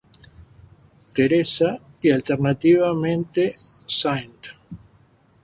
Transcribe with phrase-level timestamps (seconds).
[1.13, 3.53] Theresa" y alternativamente
[3.87, 4.33] "St.